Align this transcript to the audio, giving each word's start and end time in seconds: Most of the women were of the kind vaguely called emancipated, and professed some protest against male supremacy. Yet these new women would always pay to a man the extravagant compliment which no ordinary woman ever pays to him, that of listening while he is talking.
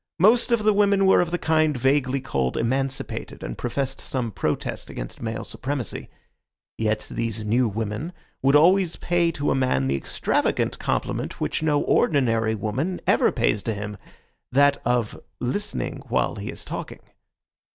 Most 0.17 0.51
of 0.51 0.63
the 0.63 0.73
women 0.73 1.05
were 1.05 1.21
of 1.21 1.29
the 1.29 1.37
kind 1.37 1.77
vaguely 1.77 2.19
called 2.19 2.57
emancipated, 2.57 3.43
and 3.43 3.55
professed 3.55 4.01
some 4.01 4.31
protest 4.31 4.89
against 4.89 5.21
male 5.21 5.43
supremacy. 5.43 6.09
Yet 6.75 7.07
these 7.11 7.45
new 7.45 7.67
women 7.69 8.11
would 8.41 8.55
always 8.55 8.95
pay 8.95 9.31
to 9.33 9.51
a 9.51 9.53
man 9.55 9.85
the 9.85 9.95
extravagant 9.95 10.79
compliment 10.79 11.39
which 11.39 11.61
no 11.61 11.81
ordinary 11.81 12.55
woman 12.55 12.99
ever 13.05 13.31
pays 13.31 13.61
to 13.61 13.75
him, 13.75 13.95
that 14.51 14.81
of 14.85 15.19
listening 15.39 16.01
while 16.07 16.33
he 16.37 16.49
is 16.49 16.65
talking. 16.65 17.01